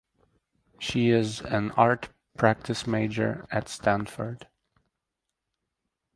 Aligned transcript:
She 0.79 1.11
is 1.11 1.41
an 1.41 1.69
art 1.73 2.09
practice 2.35 2.87
major 2.87 3.45
at 3.51 3.69
Stanford. 3.69 4.47